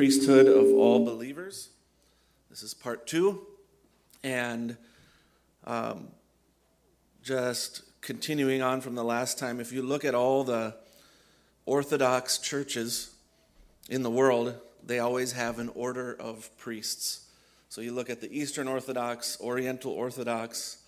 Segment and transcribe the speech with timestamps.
[0.00, 1.68] priesthood of all believers.
[2.48, 3.42] This is part two.
[4.24, 4.78] And
[5.66, 6.08] um,
[7.22, 10.74] just continuing on from the last time, if you look at all the
[11.66, 13.14] Orthodox churches
[13.90, 17.26] in the world, they always have an order of priests.
[17.68, 20.78] So you look at the Eastern Orthodox, Oriental Orthodox,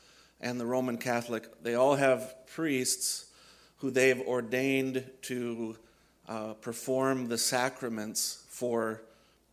[0.41, 3.27] and the Roman Catholic, they all have priests
[3.77, 5.77] who they've ordained to
[6.27, 9.03] uh, perform the sacraments for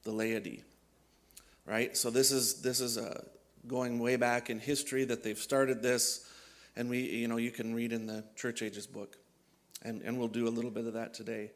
[0.04, 0.64] the laity.
[1.66, 1.98] Right?
[1.98, 3.24] So this is this is uh,
[3.66, 6.30] going way back in history that they've started this,
[6.76, 9.18] and we you know you can read in the Church Ages book,
[9.82, 11.50] and and we'll do a little bit of that today,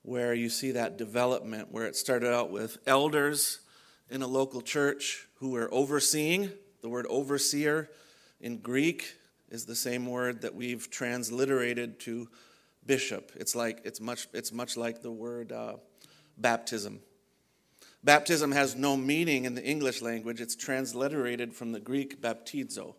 [0.00, 3.60] where you see that development where it started out with elders
[4.08, 6.52] in a local church who were overseeing.
[6.80, 7.90] The word overseer
[8.40, 9.14] in Greek
[9.50, 12.30] is the same word that we've transliterated to
[12.86, 13.30] bishop.
[13.34, 15.74] It's like it's much it's much like the word uh,
[16.36, 17.00] baptism.
[18.02, 20.40] Baptism has no meaning in the English language.
[20.40, 22.94] It's transliterated from the Greek baptizo.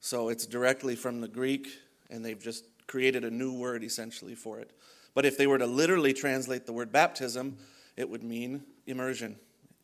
[0.00, 1.68] So it's directly from the Greek,
[2.10, 4.70] and they've just created a new word essentially for it.
[5.14, 7.58] But if they were to literally translate the word baptism,
[7.96, 9.36] it would mean immersion.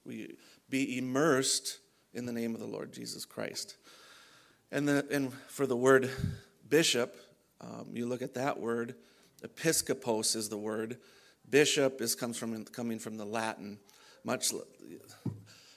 [0.05, 0.37] We
[0.71, 1.79] be immersed
[2.15, 3.77] in the name of the Lord Jesus Christ.
[4.71, 6.11] And, the, and for the word
[6.69, 7.17] bishop,
[7.61, 8.95] um, you look at that word,
[9.43, 10.99] episcopos is the word.
[11.51, 13.79] Bishop is comes from coming from the Latin.
[14.25, 14.53] Much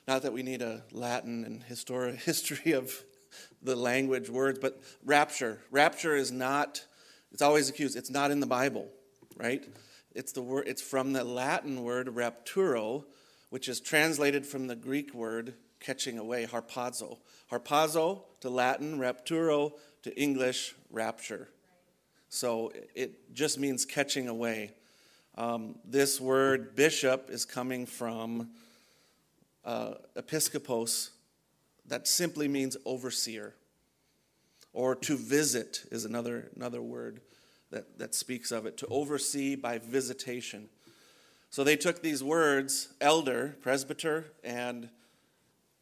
[0.08, 3.04] not that we need a Latin and histori- history of
[3.62, 5.62] the language words, but rapture.
[5.72, 6.86] Rapture is not.
[7.32, 7.96] It's always accused.
[7.96, 8.90] It's not in the Bible,
[9.38, 9.64] right?
[10.14, 10.68] It's the word.
[10.68, 13.06] It's from the Latin word rapturo,
[13.50, 17.20] which is translated from the Greek word catching away, harpazo.
[17.52, 19.72] Harpazo to Latin, rapturo
[20.04, 21.50] to English, rapture.
[22.30, 24.72] So it just means catching away.
[25.38, 28.50] Um, this word bishop is coming from
[29.64, 31.10] uh, episkopos,
[31.88, 33.54] that simply means overseer.
[34.74, 37.22] Or to visit is another, another word
[37.72, 40.70] that, that speaks of it, to oversee by visitation.
[41.50, 44.90] So they took these words, elder, presbyter, and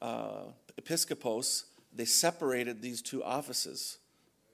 [0.02, 0.46] uh,
[0.82, 3.98] episkopos, they separated these two offices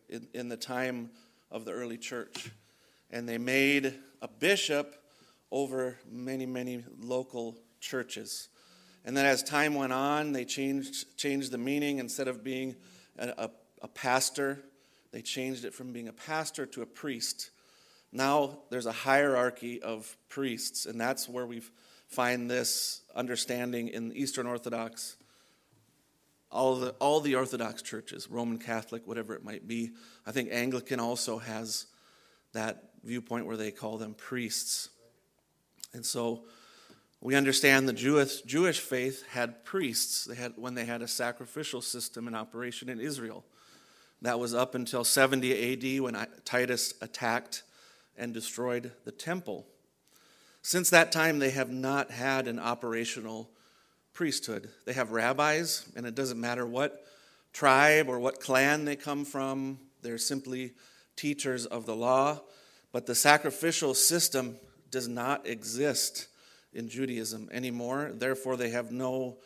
[0.10, 1.10] in, in the time
[1.52, 2.52] of the early church.
[3.12, 3.94] And they made
[4.26, 4.96] a bishop
[5.52, 8.50] over many, many local churches.
[9.06, 12.00] And then as time went on, they changed, changed the meaning.
[12.00, 12.76] Instead of being
[13.20, 13.50] a, a,
[13.84, 14.64] a pastor,
[15.12, 17.52] they changed it from being a pastor to a priest.
[18.12, 21.62] Now there's a hierarchy of priests, and that's where we
[22.08, 25.18] find this understanding in Eastern Orthodox
[26.52, 29.92] all the, all the Orthodox churches, Roman Catholic, whatever it might be.
[30.26, 31.88] I think Anglican also has
[32.56, 34.90] that viewpoint where they call them priests.
[35.94, 36.44] And so
[37.22, 41.82] we understand the Jewish, Jewish faith had priests they had, when they had a sacrificial
[41.82, 43.46] system in operation in Israel.
[44.22, 47.64] That was up until 70 AD when Titus attacked
[48.18, 49.68] and destroyed the temple.
[50.62, 53.52] Since that time, they have not had an operational
[54.14, 54.70] priesthood.
[54.86, 57.06] They have rabbis, and it doesn't matter what
[57.54, 60.74] tribe or what clan they come from, they're simply
[61.16, 62.42] teachers of the law.
[62.92, 64.58] But the sacrificial system
[64.90, 66.28] does not exist
[66.74, 68.12] in Judaism anymore.
[68.14, 69.38] Therefore, they have no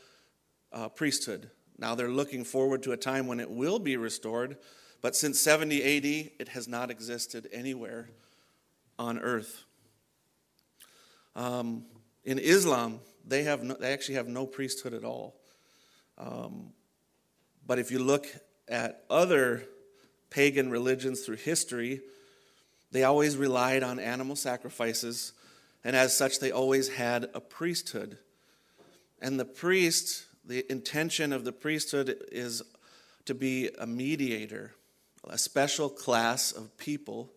[0.72, 1.50] uh, priesthood.
[1.78, 4.58] Now they're looking forward to a time when it will be restored,
[5.02, 8.10] but since 70 AD, it has not existed anywhere
[8.98, 9.64] on earth.
[11.36, 11.86] Um,
[12.26, 15.36] in Islam, they, have no, they actually have no priesthood at all.
[16.18, 16.74] Um,
[17.66, 18.28] but if you look
[18.68, 19.64] at other
[20.30, 22.02] pagan religions through history,
[22.92, 25.34] they always relied on animal sacrifices,
[25.84, 28.18] and as such, they always had a priesthood.
[29.22, 32.64] And the priest, the intention of the priesthood is
[33.26, 34.74] to be a mediator,
[35.28, 37.32] a special class of people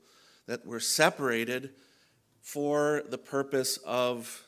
[0.46, 1.70] that were separated
[2.40, 4.46] for the purpose of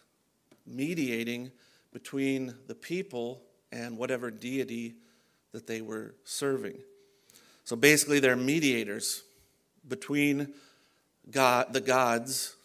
[0.67, 1.51] mediating
[1.93, 4.95] between the people and whatever deity
[5.53, 6.79] that they were serving.
[7.65, 9.23] So basically, they're mediators
[9.89, 10.55] between
[11.31, 12.57] God, the gods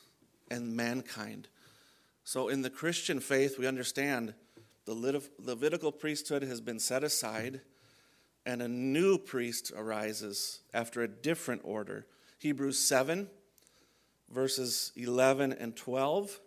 [0.51, 1.47] and mankind.
[2.23, 4.33] So in the Christian faith, we understand
[4.85, 7.61] the Levitical priesthood has been set aside
[8.45, 12.05] and a new priest arises after a different order.
[12.39, 13.29] Hebrews 7,
[14.29, 16.39] verses 11 and 12.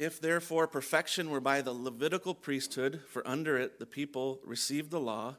[0.00, 4.98] If therefore perfection were by the Levitical priesthood, for under it the people received the
[4.98, 5.36] law,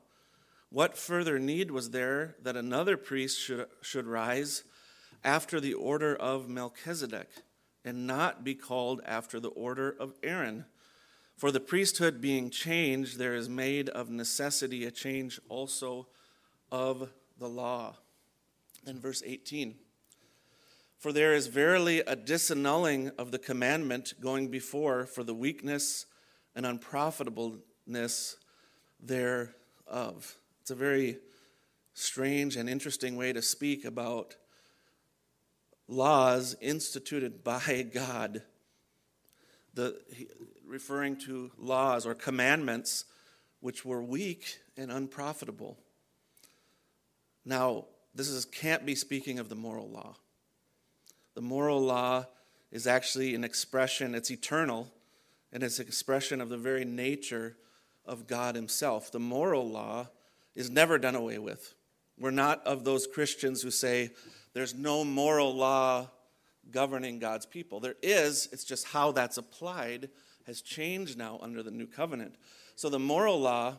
[0.70, 4.64] what further need was there that another priest should, should rise
[5.24, 7.28] after the order of Melchizedek,
[7.84, 10.66] and not be called after the order of Aaron.
[11.36, 16.08] For the priesthood being changed, there is made of necessity a change also
[16.72, 17.96] of the law.
[18.84, 19.74] Then, verse 18
[21.02, 26.06] For there is verily a disannulling of the commandment going before for the weakness
[26.56, 28.36] and unprofitableness
[29.00, 30.36] thereof.
[30.62, 31.18] It's a very
[31.96, 34.36] strange and interesting way to speak about
[35.88, 38.44] laws instituted by God.
[39.74, 40.00] The,
[40.64, 43.06] referring to laws or commandments
[43.60, 45.80] which were weak and unprofitable.
[47.44, 50.18] Now, this is, can't be speaking of the moral law.
[51.34, 52.26] The moral law
[52.72, 54.92] is actually an expression, it's eternal,
[55.52, 57.58] and it's an expression of the very nature
[58.06, 59.12] of God Himself.
[59.12, 60.08] The moral law
[60.56, 61.76] is never done away with.
[62.18, 64.12] We're not of those Christians who say
[64.54, 66.10] there's no moral law
[66.70, 67.80] governing God's people.
[67.80, 70.10] There is, it's just how that's applied
[70.48, 72.36] has changed now under the new covenant.
[72.76, 73.78] So the moral law,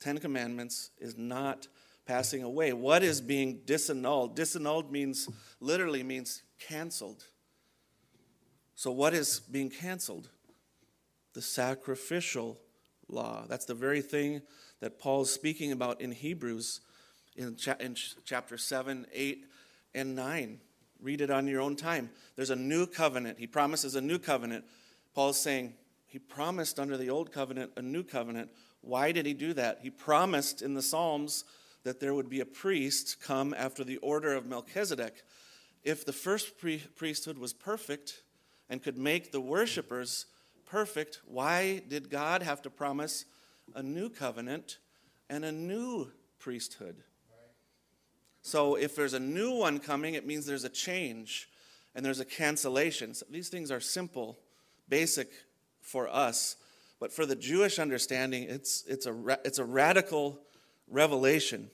[0.00, 1.68] Ten Commandments, is not
[2.06, 2.72] passing away.
[2.72, 4.36] What is being disannulled?
[4.36, 5.28] Disannulled means,
[5.60, 7.24] literally means canceled.
[8.74, 10.28] So what is being canceled?
[11.34, 12.58] The sacrificial
[13.08, 13.44] law.
[13.48, 14.42] That's the very thing
[14.80, 16.80] that Paul's speaking about in Hebrews
[17.36, 19.46] in, cha- in chapter 7, 8,
[19.94, 20.60] and 9.
[21.00, 22.10] Read it on your own time.
[22.36, 23.38] There's a new covenant.
[23.38, 24.64] He promises a new covenant.
[25.14, 25.74] Paul's saying,
[26.06, 28.50] He promised under the old covenant a new covenant.
[28.82, 29.80] Why did he do that?
[29.82, 31.44] He promised in the Psalms
[31.84, 35.22] that there would be a priest come after the order of Melchizedek.
[35.84, 38.22] If the first pre- priesthood was perfect
[38.68, 40.26] and could make the worshipers
[40.64, 43.24] perfect, why did God have to promise
[43.74, 44.78] a new covenant
[45.28, 47.02] and a new priesthood?
[48.42, 51.48] So if there's a new one coming, it means there's a change
[51.94, 53.14] and there's a cancellation.
[53.14, 54.38] So these things are simple,
[54.88, 55.30] basic
[55.80, 56.56] for us,
[56.98, 60.38] but for the Jewish understanding, it's, it's, a, it's a radical
[60.88, 61.70] revelation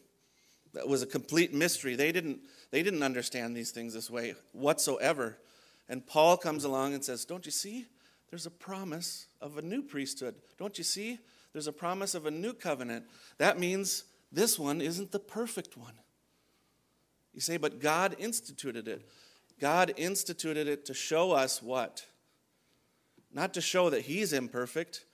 [0.72, 1.96] that was a complete mystery.
[1.96, 5.38] They didn't, they didn't understand these things this way whatsoever.
[5.88, 7.86] And Paul comes along and says, Don't you see?
[8.30, 10.34] There's a promise of a new priesthood.
[10.58, 11.18] Don't you see?
[11.52, 13.06] There's a promise of a new covenant.
[13.38, 15.94] That means this one isn't the perfect one.
[17.32, 19.08] You say, but God instituted it.
[19.60, 22.04] God instituted it to show us what?
[23.32, 25.04] Not to show that He's imperfect,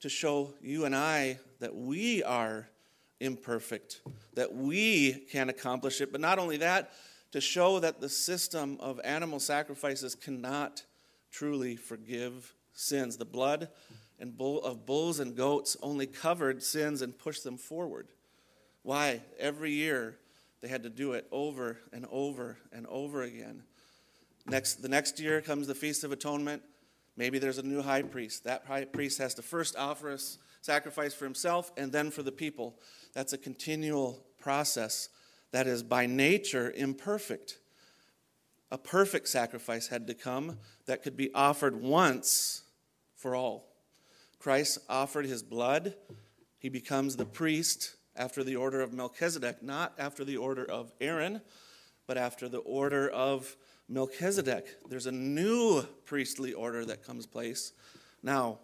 [0.00, 2.68] to show you and I that we are
[3.22, 4.02] imperfect,
[4.34, 6.12] that we can accomplish it.
[6.12, 6.92] But not only that,
[7.32, 10.84] to show that the system of animal sacrifices cannot
[11.30, 13.16] truly forgive sins.
[13.16, 13.68] The blood
[14.18, 18.08] and bull, of bulls and goats only covered sins and pushed them forward.
[18.82, 19.22] Why?
[19.38, 20.18] Every year
[20.60, 23.62] they had to do it over and over and over again.
[24.46, 26.62] Next, the next year comes the Feast of Atonement.
[27.16, 28.44] Maybe there's a new high priest.
[28.44, 30.18] That high priest has to first offer a
[30.62, 32.78] sacrifice for himself and then for the people.
[33.12, 35.10] That's a continual process
[35.50, 37.58] that is by nature imperfect.
[38.70, 42.62] A perfect sacrifice had to come that could be offered once
[43.16, 43.68] for all.
[44.38, 45.94] Christ offered his blood.
[46.58, 51.42] He becomes the priest after the order of Melchizedek, not after the order of Aaron,
[52.06, 53.56] but after the order of
[53.88, 54.66] Melchizedek.
[54.88, 57.72] There's a new priestly order that comes place.
[58.22, 58.58] Now,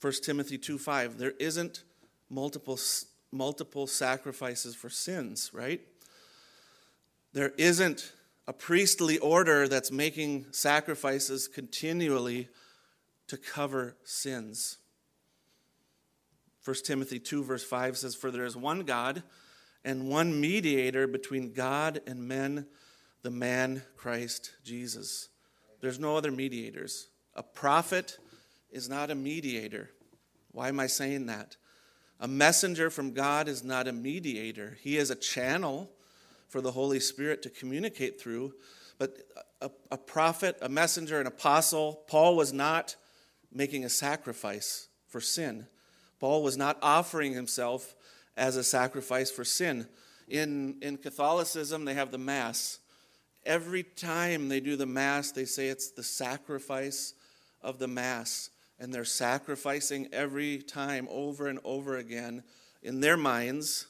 [0.00, 1.82] 1 Timothy 2 5, there isn't
[2.30, 2.78] multiple,
[3.32, 5.80] multiple sacrifices for sins, right?
[7.32, 8.12] There isn't
[8.46, 12.48] a priestly order that's making sacrifices continually
[13.26, 14.78] to cover sins.
[16.64, 19.22] 1 Timothy 2, verse 5 says, For there is one God
[19.84, 22.66] and one mediator between God and men,
[23.22, 25.28] the man Christ Jesus.
[25.80, 27.08] There's no other mediators.
[27.34, 28.18] A prophet
[28.70, 29.90] is not a mediator.
[30.52, 31.56] Why am I saying that?
[32.20, 35.90] A messenger from God is not a mediator, he is a channel
[36.48, 38.54] for the Holy Spirit to communicate through.
[38.98, 39.18] But
[39.60, 42.96] a, a prophet, a messenger, an apostle, Paul was not
[43.52, 45.66] making a sacrifice for sin.
[46.18, 47.94] Paul was not offering himself
[48.36, 49.86] as a sacrifice for sin.
[50.26, 52.80] In, in Catholicism, they have the Mass.
[53.46, 57.14] Every time they do the Mass, they say it's the sacrifice
[57.62, 58.50] of the Mass.
[58.80, 62.44] And they're sacrificing every time, over and over again,
[62.82, 63.86] in their minds,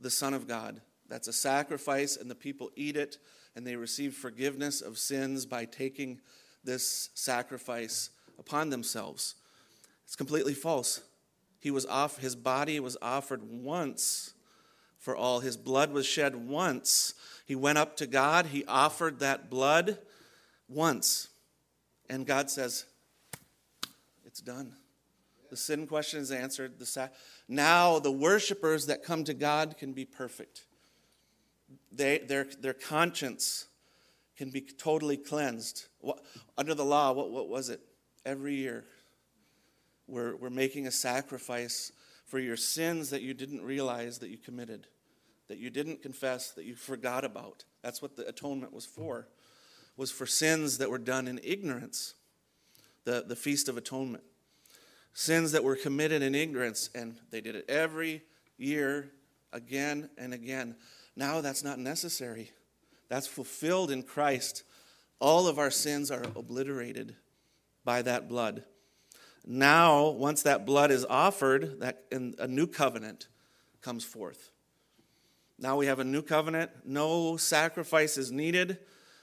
[0.00, 0.80] the Son of God.
[1.08, 3.18] That's a sacrifice, and the people eat it,
[3.56, 6.20] and they receive forgiveness of sins by taking
[6.62, 9.34] this sacrifice upon themselves.
[10.04, 11.00] It's completely false.
[11.58, 14.34] He was off, his body was offered once
[14.98, 15.40] for all.
[15.40, 17.14] His blood was shed once.
[17.46, 19.98] He went up to God, he offered that blood
[20.68, 21.28] once.
[22.10, 22.84] And God says,
[24.38, 24.72] It's done.
[25.50, 26.78] The sin question is answered.
[26.78, 27.08] The sa-
[27.48, 30.64] now the worshipers that come to God can be perfect.
[31.90, 33.66] They, their, their conscience
[34.36, 35.88] can be totally cleansed.
[35.98, 36.24] What,
[36.56, 37.80] under the law, what, what was it?
[38.24, 38.84] Every year,
[40.06, 41.90] we're, we're making a sacrifice
[42.24, 44.86] for your sins that you didn't realize that you committed,
[45.48, 47.64] that you didn't confess, that you forgot about.
[47.82, 49.26] That's what the atonement was for,
[49.96, 52.14] was for sins that were done in ignorance,
[53.04, 54.22] the, the Feast of Atonement.
[55.12, 58.22] Sins that were committed in ignorance, and they did it every
[58.56, 59.10] year,
[59.52, 60.76] again and again.
[61.16, 62.52] Now that's not necessary.
[63.08, 64.62] That's fulfilled in Christ.
[65.18, 67.16] All of our sins are obliterated
[67.84, 68.64] by that blood.
[69.46, 73.28] Now, once that blood is offered, that a new covenant
[73.80, 74.50] comes forth.
[75.58, 76.70] Now we have a new covenant.
[76.84, 78.78] No sacrifice is needed.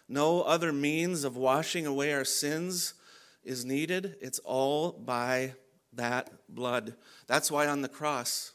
[0.10, 2.96] No other means of washing away our sins
[3.44, 4.18] is needed.
[4.20, 5.54] It's all by
[5.96, 6.96] that blood.
[7.28, 8.52] That's why on the cross,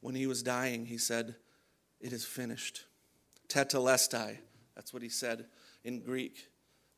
[0.00, 1.34] when he was dying, he said,
[2.00, 2.84] It is finished.
[3.48, 4.38] Tetelestai.
[4.74, 5.46] That's what he said
[5.84, 6.48] in Greek.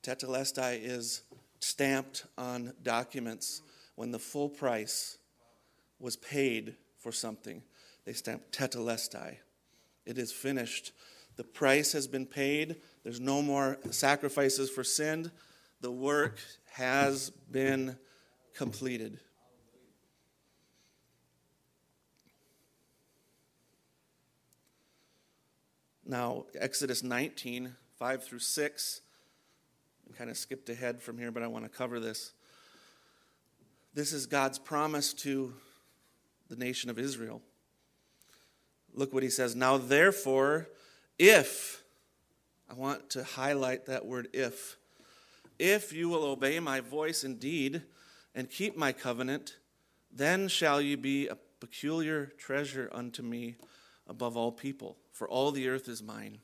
[0.03, 1.23] Tetelestai is
[1.61, 3.63] stamped on documents
[3.95, 5.19] when the full price
[5.99, 7.63] was paid for something.
[8.05, 9.37] They stamped tetelestai.
[10.07, 10.93] It is finished.
[11.37, 12.77] The price has been paid.
[13.05, 15.31] There's no more sacrifices for sin.
[15.81, 16.39] The work
[16.73, 17.97] has been
[18.55, 19.21] completed.
[26.11, 29.01] Now, Exodus 19, 5 through 6.
[30.09, 32.33] I kind of skipped ahead from here, but I want to cover this.
[33.95, 35.55] This is God's promise to
[36.49, 37.43] the nation of Israel.
[38.93, 39.55] Look what he says.
[39.55, 40.67] Now, therefore,
[41.17, 41.85] if,
[42.69, 44.79] I want to highlight that word if,
[45.61, 47.83] if you will obey my voice indeed
[48.35, 49.59] and keep my covenant,
[50.13, 53.55] then shall you be a peculiar treasure unto me
[54.09, 56.39] above all people for all the earth is mine.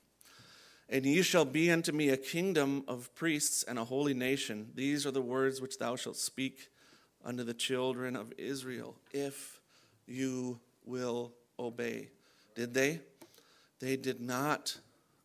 [0.91, 4.69] And ye shall be unto me a kingdom of priests and a holy nation.
[4.75, 6.69] These are the words which thou shalt speak
[7.25, 9.63] unto the children of Israel, if
[10.07, 12.11] you will obey.
[12.55, 13.01] Did they?
[13.81, 14.77] They did not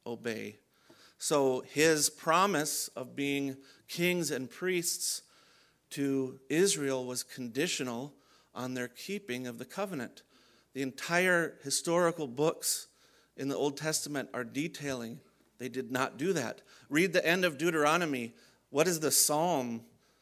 [0.07, 0.55] obey.
[1.17, 3.57] So his promise of being
[3.89, 5.23] kings and priests
[5.89, 8.13] to Israel was conditional
[8.55, 10.23] on their keeping of the covenant.
[10.73, 12.87] The entire historical books
[13.41, 15.19] in the Old Testament are detailing
[15.61, 16.63] they did not do that.
[16.89, 18.33] Read the end of Deuteronomy.
[18.71, 19.81] What is the psalm?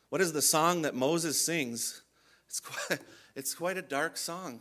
[0.10, 2.02] What is the song that Moses sings?
[2.50, 3.00] It's quite,
[3.38, 4.60] it's quite a dark song.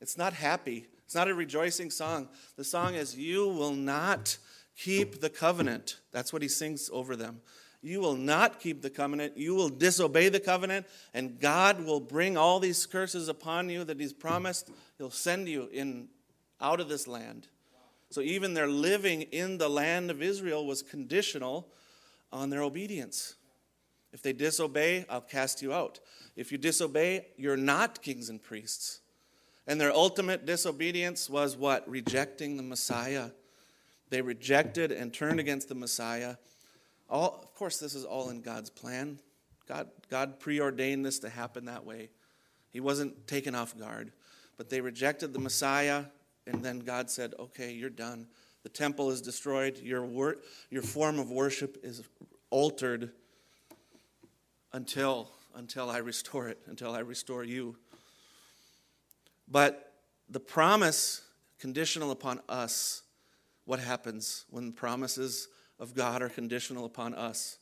[0.00, 0.88] It's not happy.
[1.04, 2.28] It's not a rejoicing song.
[2.56, 4.38] The song is, You will not
[4.76, 6.00] keep the covenant.
[6.10, 7.40] That's what he sings over them.
[7.80, 9.36] You will not keep the covenant.
[9.36, 14.00] You will disobey the covenant, and God will bring all these curses upon you that
[14.00, 14.70] He's promised.
[14.98, 16.08] He'll send you in
[16.60, 17.46] out of this land.
[18.12, 21.68] So even their living in the land of Israel was conditional
[22.30, 23.36] on their obedience.
[24.12, 25.98] If they disobey, I'll cast you out.
[26.36, 29.00] If you disobey, you're not kings and priests.
[29.66, 31.88] And their ultimate disobedience was what?
[31.88, 33.30] Rejecting the Messiah.
[34.10, 36.36] They rejected and turned against the Messiah.
[37.08, 39.20] All, of course, this is all in God's plan.
[39.66, 42.10] God, God preordained this to happen that way.
[42.72, 44.12] He wasn't taken off guard.
[44.58, 46.04] But they rejected the Messiah
[46.46, 48.26] and then God said, okay, you're done.
[48.62, 49.78] The temple is destroyed.
[49.78, 50.38] Your, wor-
[50.70, 52.02] your form of worship is
[52.50, 53.10] altered
[54.72, 57.76] until, until I restore it, until I restore you.
[59.48, 59.92] But
[60.28, 61.22] the promise,
[61.58, 63.02] conditional upon us,
[63.64, 67.58] what happens when promises of God are conditional upon us?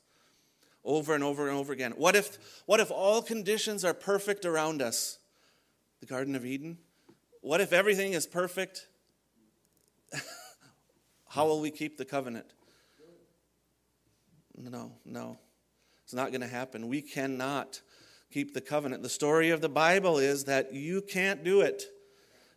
[0.85, 1.93] Over and over and over again.
[1.97, 5.19] What if, what if all conditions are perfect around us?
[6.01, 6.79] The Garden of Eden?
[7.41, 8.87] What if everything is perfect?
[11.29, 12.47] How will we keep the covenant?
[14.57, 15.39] No, no.
[16.05, 16.89] It's not going to happen.
[16.89, 17.81] We cannot
[18.31, 19.03] keep the covenant.
[19.03, 21.85] The story of the Bible is that you can't do it.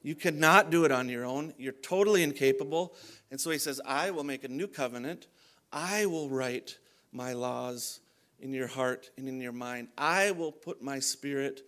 [0.01, 1.53] You cannot do it on your own.
[1.57, 2.93] You're totally incapable.
[3.31, 5.27] And so he says, I will make a new covenant.
[5.71, 6.77] I will write
[7.13, 8.01] my laws
[8.39, 9.87] in your heart and in your mind.
[9.97, 11.61] I will put my spirit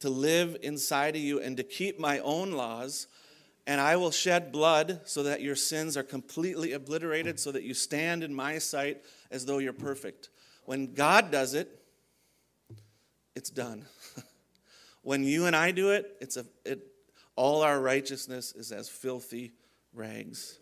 [0.00, 3.06] to live inside of you and to keep my own laws.
[3.66, 7.74] And I will shed blood so that your sins are completely obliterated, so that you
[7.74, 10.30] stand in my sight as though you're perfect.
[10.64, 11.68] When God does it,
[13.34, 13.84] it's done.
[15.02, 16.80] when you and I do it, it's a, it,
[17.36, 19.52] all our righteousness is as filthy
[19.92, 20.58] rags.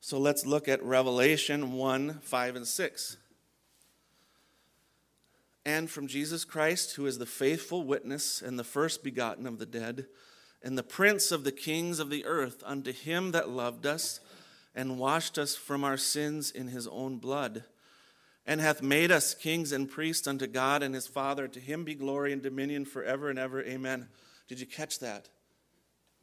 [0.00, 3.16] So let's look at Revelation 1 5 and 6.
[5.70, 9.66] And from Jesus Christ, who is the faithful witness and the first begotten of the
[9.66, 10.06] dead,
[10.64, 14.18] and the prince of the kings of the earth, unto him that loved us
[14.74, 17.62] and washed us from our sins in his own blood,
[18.44, 21.46] and hath made us kings and priests unto God and his Father.
[21.46, 23.62] To him be glory and dominion forever and ever.
[23.62, 24.08] Amen.
[24.48, 25.28] Did you catch that?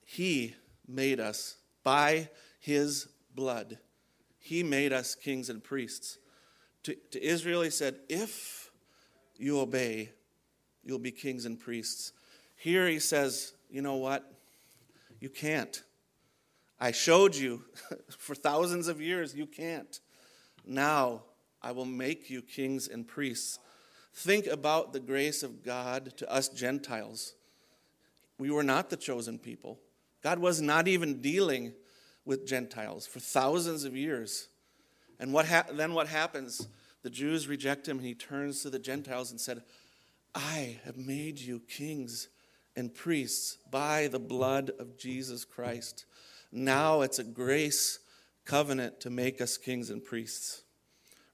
[0.05, 0.55] He
[0.85, 1.55] made us
[1.85, 2.27] by
[2.59, 3.77] his blood.
[4.39, 6.17] He made us kings and priests.
[6.83, 8.66] To, to Israel, he said, If
[9.39, 10.11] you obey,
[10.83, 12.13] you'll be kings and priests.
[12.55, 14.31] Here he says, You know what?
[15.19, 15.81] You can't.
[16.79, 17.63] I showed you
[18.17, 19.99] for thousands of years, you can't.
[20.65, 21.23] Now
[21.61, 23.59] I will make you kings and priests.
[24.13, 27.33] Think about the grace of God to us Gentiles.
[28.39, 29.79] We were not the chosen people.
[30.23, 31.73] God was not even dealing
[32.25, 34.49] with Gentiles for thousands of years.
[35.19, 36.67] And what ha- then what happens?
[37.07, 39.63] The Jews reject him, and he turns to the Gentiles and said,
[40.35, 42.27] I have made you kings
[42.75, 46.03] and priests by the blood of Jesus Christ.
[46.51, 47.99] Now it's a grace
[48.43, 50.63] covenant to make us kings and priests.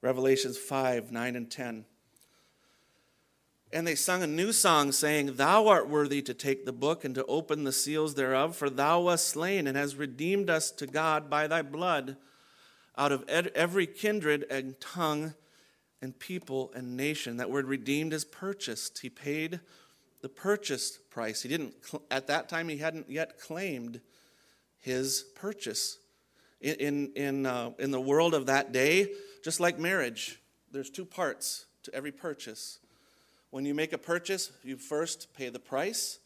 [0.00, 1.86] Revelations 5 9 and 10.
[3.72, 7.16] And they sung a new song, saying, Thou art worthy to take the book and
[7.16, 11.28] to open the seals thereof, for thou wast slain and hast redeemed us to God
[11.28, 12.16] by thy blood
[12.96, 15.34] out of every kindred and tongue
[16.04, 17.38] and people and nation.
[17.38, 18.98] That word redeemed is purchased.
[18.98, 19.58] He paid
[20.20, 21.42] the purchase price.
[21.42, 21.74] He didn't,
[22.10, 24.00] at that time, he hadn't yet claimed
[24.78, 25.98] his purchase.
[26.60, 29.08] In, in, uh, in the world of that day,
[29.42, 30.40] just like marriage,
[30.70, 32.78] there's two parts to every purchase
[33.54, 36.18] when you make a purchase, you first pay the price.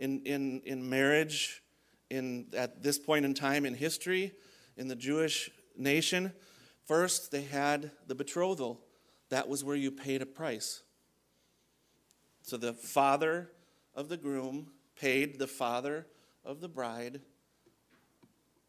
[0.00, 1.62] In, in, in marriage,
[2.10, 4.32] in, at this point in time in history,
[4.76, 6.32] in the Jewish nation,
[6.88, 8.80] first they had the betrothal.
[9.32, 10.82] That was where you paid a price.
[12.42, 13.50] So the father
[13.94, 16.06] of the groom paid the father
[16.44, 17.22] of the bride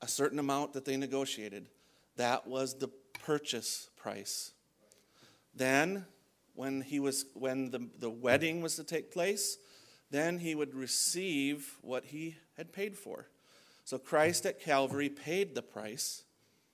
[0.02, 1.68] a certain amount that they negotiated.
[2.16, 2.88] That was the
[3.26, 4.54] purchase price.
[5.54, 6.06] Then
[6.56, 9.58] when, he was, when the, the wedding was to take place,
[10.12, 13.28] then he would receive what he had paid for.
[13.84, 16.24] So Christ at Calvary paid the price,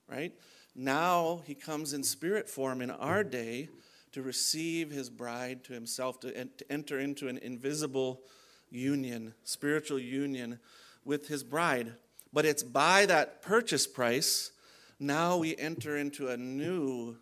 [0.08, 0.32] right?
[0.80, 3.68] Now he comes in spirit form in our day
[4.12, 8.22] to receive his bride to himself, to, to enter into an invisible
[8.70, 10.58] union, spiritual union
[11.04, 11.92] with his bride.
[12.32, 14.52] But it's by that purchase price,
[14.98, 17.18] now we enter into a new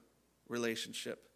[0.49, 1.29] relationship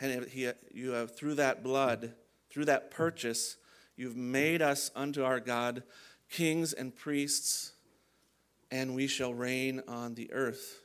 [0.00, 2.14] and he, you have, through that blood,
[2.48, 3.56] through that purchase,
[3.96, 5.82] you've made us unto our God
[6.30, 7.72] kings and priests,
[8.70, 10.80] and we shall reign on the earth.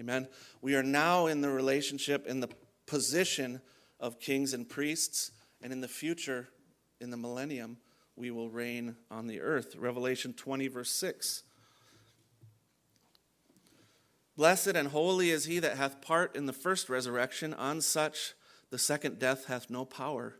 [0.00, 0.28] Amen.
[0.60, 2.48] We are now in the relationship, in the
[2.86, 3.60] position
[4.00, 5.30] of kings and priests,
[5.62, 6.48] and in the future,
[7.00, 7.78] in the millennium,
[8.16, 9.76] we will reign on the earth.
[9.76, 11.44] Revelation 20, verse 6.
[14.36, 17.54] Blessed and holy is he that hath part in the first resurrection.
[17.54, 18.34] On such
[18.70, 20.34] the second death hath no power.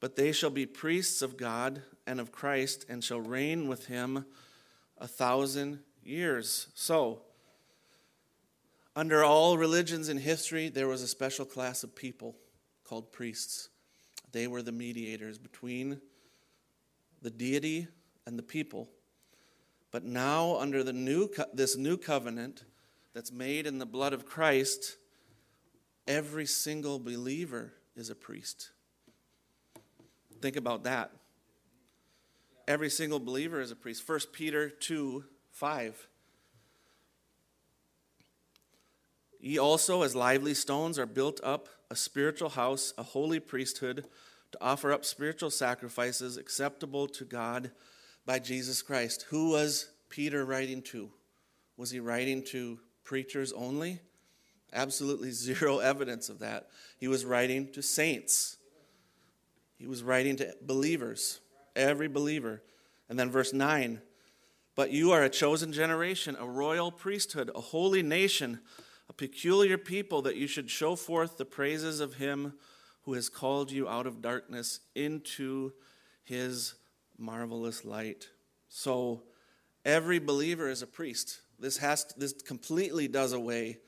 [0.00, 4.26] But they shall be priests of God and of Christ, and shall reign with him
[4.98, 6.68] a thousand years.
[6.74, 7.22] So,
[8.94, 12.36] under all religions in history, there was a special class of people
[12.84, 13.68] called priests.
[14.32, 16.00] They were the mediators between
[17.22, 17.88] the deity
[18.26, 18.88] and the people.
[19.90, 22.64] But now, under the new co- this new covenant
[23.14, 24.96] that's made in the blood of Christ,
[26.06, 28.70] Every single believer is a priest.
[30.40, 31.12] Think about that.
[32.66, 34.08] Every single believer is a priest.
[34.08, 36.08] 1 Peter 2 5.
[39.40, 44.04] Ye also, as lively stones, are built up a spiritual house, a holy priesthood,
[44.52, 47.70] to offer up spiritual sacrifices acceptable to God
[48.24, 49.26] by Jesus Christ.
[49.30, 51.10] Who was Peter writing to?
[51.76, 54.00] Was he writing to preachers only?
[54.72, 56.68] Absolutely zero evidence of that.
[56.98, 58.56] He was writing to saints,
[59.76, 61.40] he was writing to believers,
[61.74, 62.62] every believer.
[63.08, 64.00] And then verse 9
[64.74, 68.60] But you are a chosen generation, a royal priesthood, a holy nation,
[69.08, 72.54] a peculiar people, that you should show forth the praises of him
[73.02, 75.72] who has called you out of darkness into
[76.24, 76.74] his
[77.18, 78.28] marvelous light.
[78.68, 79.24] So
[79.84, 81.40] every believer is a priest.
[81.58, 83.78] This has to, this completely does away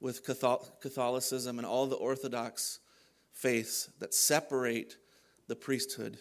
[0.00, 2.78] with Catholicism and all the Orthodox
[3.32, 4.96] faiths that separate
[5.48, 6.18] the priesthood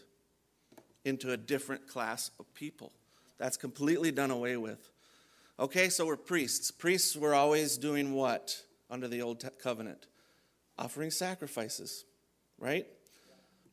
[1.06, 2.92] into a different class of people.
[3.38, 4.90] That's completely done away with.
[5.60, 6.72] Okay, so we're priests.
[6.72, 10.08] Priests were always doing what under the old covenant?
[10.78, 12.06] Offering sacrifices,
[12.60, 12.86] right?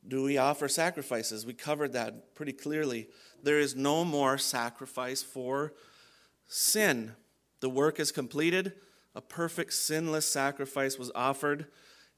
[0.06, 1.46] Do we offer sacrifices?
[1.46, 3.08] We covered that pretty clearly.
[3.42, 5.72] There is no more sacrifice for
[6.46, 7.12] sin.
[7.60, 8.72] The work is completed.
[9.14, 11.66] A perfect, sinless sacrifice was offered.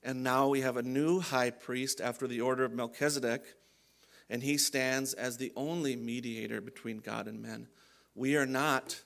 [0.03, 3.56] And now we have a new high priest after the order of Melchizedek.
[4.29, 7.69] And he stands as the only mediator between God and men.
[8.15, 9.03] We are not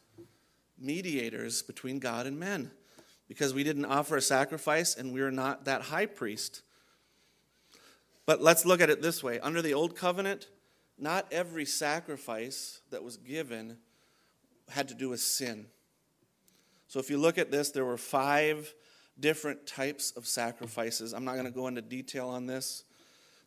[0.79, 2.71] mediators between God and men
[3.29, 6.63] because we didn't offer a sacrifice and we are not that high priest.
[8.27, 10.49] But let's look at it this way under the old covenant,
[10.99, 13.79] not every sacrifice that was given
[14.69, 15.67] had to do with sin.
[16.89, 18.73] So if you look at this, there were five
[19.19, 21.13] different types of sacrifices.
[21.13, 22.85] I'm not going to go into detail on this.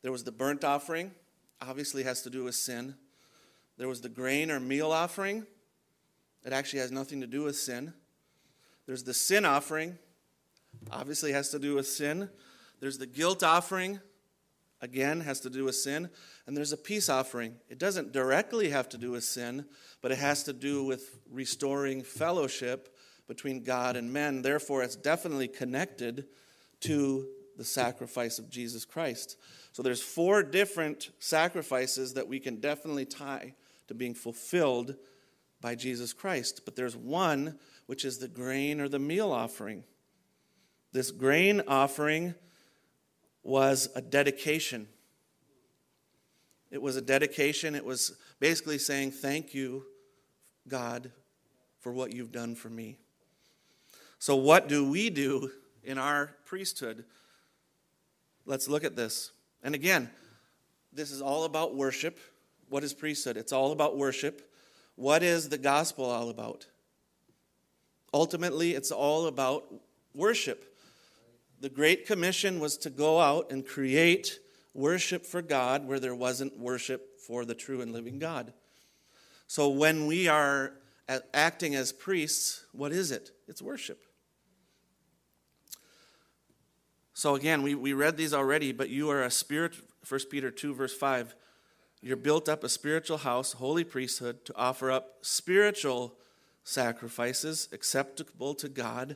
[0.01, 1.11] There was the burnt offering,
[1.61, 2.95] obviously has to do with sin.
[3.77, 5.45] There was the grain or meal offering,
[6.45, 7.93] it actually has nothing to do with sin.
[8.85, 9.97] There's the sin offering,
[10.91, 12.29] obviously has to do with sin.
[12.81, 14.01] There's the guilt offering,
[14.81, 16.09] again, has to do with sin.
[16.45, 17.55] And there's a peace offering.
[17.69, 19.65] It doesn't directly have to do with sin,
[20.01, 22.93] but it has to do with restoring fellowship
[23.27, 24.41] between God and men.
[24.41, 26.25] Therefore, it's definitely connected
[26.81, 29.37] to the sacrifice of Jesus Christ.
[29.73, 33.55] So there's four different sacrifices that we can definitely tie
[33.87, 34.95] to being fulfilled
[35.61, 36.61] by Jesus Christ.
[36.63, 37.57] But there's one
[37.87, 39.83] which is the grain or the meal offering.
[40.91, 42.35] This grain offering
[43.41, 44.87] was a dedication.
[46.69, 47.73] It was a dedication.
[47.73, 49.85] It was basically saying, Thank you,
[50.67, 51.11] God,
[51.79, 52.99] for what you've done for me.
[54.19, 55.51] So, what do we do
[55.83, 57.05] in our priesthood?
[58.45, 59.31] Let's look at this.
[59.63, 60.09] And again,
[60.91, 62.19] this is all about worship.
[62.69, 63.37] What is priesthood?
[63.37, 64.51] It's all about worship.
[64.95, 66.67] What is the gospel all about?
[68.13, 69.65] Ultimately, it's all about
[70.13, 70.77] worship.
[71.61, 74.39] The Great Commission was to go out and create
[74.73, 78.53] worship for God where there wasn't worship for the true and living God.
[79.47, 80.73] So when we are
[81.33, 83.31] acting as priests, what is it?
[83.47, 84.03] It's worship.
[87.13, 89.75] So again, we, we read these already, but you are a spirit,
[90.07, 91.35] 1 Peter 2, verse 5.
[92.01, 96.15] You're built up a spiritual house, holy priesthood, to offer up spiritual
[96.63, 99.15] sacrifices acceptable to God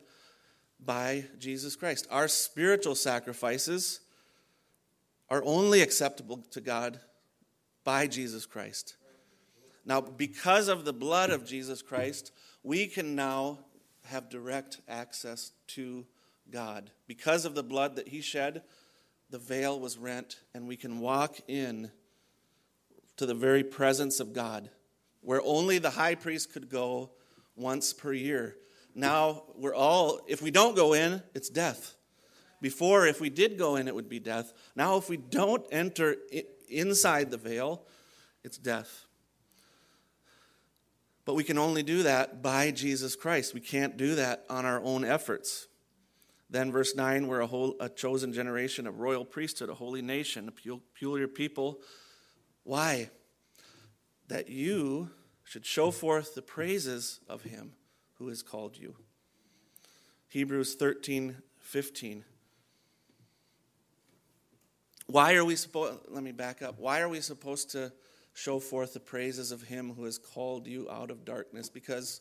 [0.79, 2.07] by Jesus Christ.
[2.11, 4.01] Our spiritual sacrifices
[5.29, 6.99] are only acceptable to God
[7.83, 8.95] by Jesus Christ.
[9.85, 12.31] Now, because of the blood of Jesus Christ,
[12.63, 13.59] we can now
[14.05, 16.05] have direct access to
[16.51, 16.91] God.
[17.07, 18.63] Because of the blood that he shed,
[19.29, 21.91] the veil was rent, and we can walk in
[23.17, 24.69] to the very presence of God,
[25.21, 27.11] where only the high priest could go
[27.55, 28.55] once per year
[28.97, 31.95] now we're all, if we don't go in, it's death.
[32.59, 34.51] Before, if we did go in, it would be death.
[34.75, 36.15] Now, if we don't enter
[36.67, 37.85] inside the veil,
[38.43, 39.05] it's death.
[41.25, 43.53] But we can only do that by Jesus Christ.
[43.53, 45.66] We can't do that on our own efforts.
[46.49, 50.47] Then, verse 9, we're a, whole, a chosen generation, a royal priesthood, a holy nation,
[50.47, 51.81] a peculiar people.
[52.63, 53.09] Why?
[54.29, 55.09] That you
[55.43, 57.73] should show forth the praises of him
[58.15, 58.95] who has called you.
[60.29, 62.23] Hebrews 13, 15.
[65.07, 66.79] Why are we supposed, let me back up.
[66.79, 67.93] Why are we supposed to
[68.33, 71.69] show forth the praises of him who has called you out of darkness?
[71.69, 72.19] Because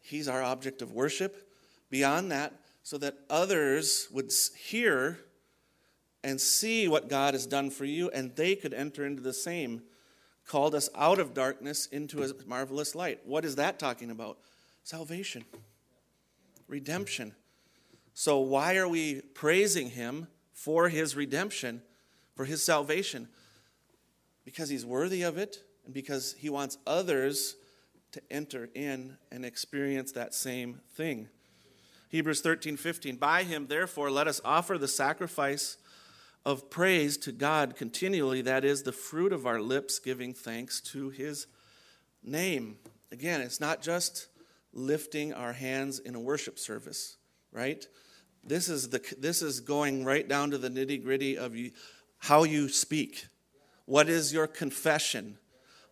[0.00, 1.50] he's our object of worship.
[1.88, 5.18] Beyond that, so that others would hear
[6.24, 9.82] and see what God has done for you, and they could enter into the same.
[10.46, 13.20] Called us out of darkness into a marvelous light.
[13.24, 14.38] What is that talking about?
[14.82, 15.44] Salvation,
[16.66, 17.34] redemption.
[18.14, 21.82] So, why are we praising him for his redemption,
[22.34, 23.28] for his salvation?
[24.44, 27.56] Because he's worthy of it and because he wants others
[28.12, 31.28] to enter in and experience that same thing.
[32.08, 33.16] Hebrews 13, 15.
[33.16, 35.76] By him, therefore, let us offer the sacrifice
[36.44, 41.10] of praise to God continually, that is, the fruit of our lips, giving thanks to
[41.10, 41.46] his
[42.22, 42.78] name.
[43.12, 44.28] Again, it's not just
[44.72, 47.16] lifting our hands in a worship service,
[47.52, 47.86] right?
[48.42, 51.72] This is, the, this is going right down to the nitty gritty of you,
[52.18, 53.26] how you speak.
[53.84, 55.38] What is your confession?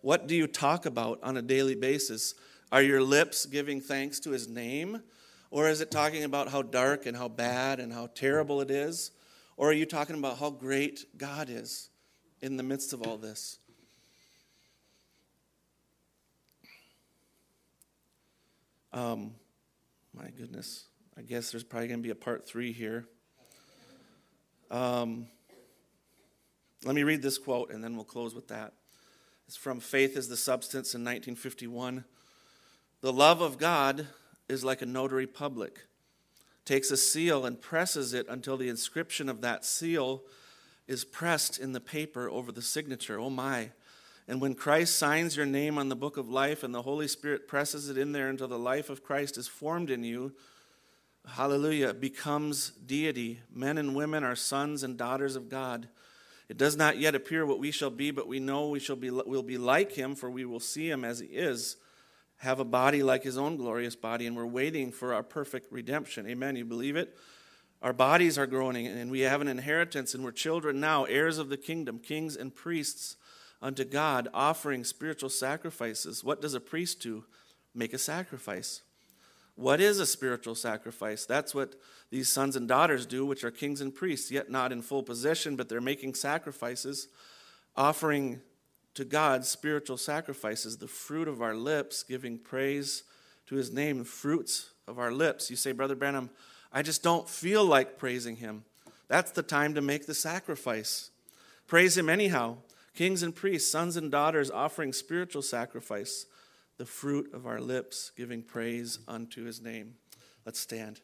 [0.01, 2.33] What do you talk about on a daily basis?
[2.71, 5.01] Are your lips giving thanks to his name?
[5.49, 9.11] Or is it talking about how dark and how bad and how terrible it is?
[9.55, 11.89] Or are you talking about how great God is
[12.41, 13.59] in the midst of all this?
[18.93, 19.35] Um,
[20.13, 20.85] my goodness.
[21.17, 23.05] I guess there's probably going to be a part three here.
[24.69, 25.27] Um,
[26.83, 28.73] let me read this quote and then we'll close with that.
[29.47, 32.03] It's from Faith is the Substance in 1951.
[33.01, 34.07] The love of God
[34.49, 35.87] is like a notary public,
[36.65, 40.23] takes a seal and presses it until the inscription of that seal
[40.87, 43.19] is pressed in the paper over the signature.
[43.19, 43.71] Oh my.
[44.27, 47.47] And when Christ signs your name on the book of life and the Holy Spirit
[47.47, 50.33] presses it in there until the life of Christ is formed in you,
[51.25, 53.39] hallelujah, becomes deity.
[53.53, 55.87] Men and women are sons and daughters of God.
[56.49, 59.09] It does not yet appear what we shall be, but we know we shall be,
[59.09, 61.75] will be like him, for we will see him as he is,
[62.37, 66.27] have a body like his own glorious body, and we're waiting for our perfect redemption.
[66.27, 66.55] Amen.
[66.55, 67.17] You believe it?
[67.81, 71.49] Our bodies are growing, and we have an inheritance, and we're children now, heirs of
[71.49, 73.17] the kingdom, kings and priests
[73.61, 76.23] unto God, offering spiritual sacrifices.
[76.23, 77.25] What does a priest do?
[77.73, 78.81] Make a sacrifice.
[79.55, 81.25] What is a spiritual sacrifice?
[81.25, 81.75] That's what
[82.11, 85.55] these sons and daughters do, which are kings and priests, yet not in full possession,
[85.55, 87.07] but they're making sacrifices,
[87.75, 88.41] offering
[88.97, 93.03] to God spiritual sacrifices, the fruit of our lips, giving praise
[93.45, 95.51] to his name, fruits of our lips.
[95.51, 96.31] You say, Brother Branham,
[96.73, 98.63] I just don't feel like praising him.
[99.07, 101.11] That's the time to make the sacrifice.
[101.67, 102.57] Praise him anyhow.
[102.95, 106.25] Kings and priests, sons and daughters offering spiritual sacrifice
[106.77, 109.93] the fruit of our lips, giving praise unto his name.
[110.43, 111.01] Let's stand.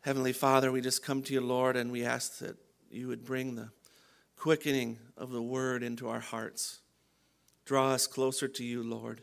[0.00, 2.56] Heavenly Father, we just come to you, Lord, and we ask that
[2.90, 3.68] you would bring the
[4.40, 6.80] quickening of the word into our hearts.
[7.66, 9.20] Draw us closer to you, Lord.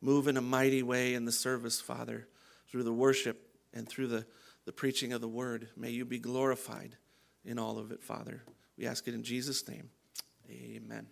[0.00, 2.26] Move in a mighty way in the service, Father,
[2.68, 3.40] through the worship
[3.72, 4.26] and through the,
[4.64, 5.68] the preaching of the word.
[5.76, 6.96] May you be glorified
[7.44, 8.42] in all of it, Father.
[8.76, 9.88] We ask it in Jesus' name.
[10.50, 11.06] Amen.